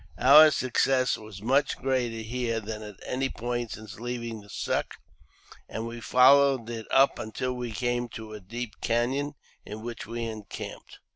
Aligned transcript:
Our 0.17 0.49
success 0.49 1.15
was 1.15 1.43
much 1.43 1.77
greater 1.77 2.23
here 2.27 2.59
than 2.59 2.81
at 2.81 2.99
any 3.05 3.29
point 3.29 3.69
since 3.69 3.99
leaving 3.99 4.41
the 4.41 4.49
Suck, 4.49 4.95
and 5.69 5.85
we 5.85 6.01
fol 6.01 6.37
lowed 6.37 6.71
it 6.71 6.87
up 6.89 7.19
until 7.19 7.53
we 7.53 7.71
came 7.71 8.07
to 8.15 8.33
a 8.33 8.39
deep 8.39 8.81
canon, 8.81 9.35
in 9.63 9.83
which 9.83 10.07
we 10.07 10.23
encamped. 10.25 10.97